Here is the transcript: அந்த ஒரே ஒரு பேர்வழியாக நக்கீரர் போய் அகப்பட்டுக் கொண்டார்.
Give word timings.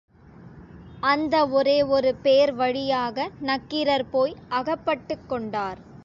அந்த 1.03 1.47
ஒரே 1.47 1.81
ஒரு 1.81 2.15
பேர்வழியாக 2.23 3.27
நக்கீரர் 3.39 4.09
போய் 4.09 4.35
அகப்பட்டுக் 4.49 5.29
கொண்டார். 5.29 5.79